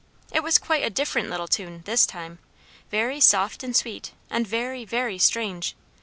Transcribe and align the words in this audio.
It 0.31 0.41
was 0.41 0.57
quite 0.57 0.83
a 0.83 0.89
different 0.89 1.29
little 1.29 1.47
tune, 1.47 1.83
this 1.85 2.07
time, 2.07 2.39
very 2.89 3.19
soft 3.21 3.61
and 3.63 3.75
sweet, 3.75 4.13
and 4.31 4.47
very, 4.47 4.83
very 4.83 5.19
strange. 5.19 5.75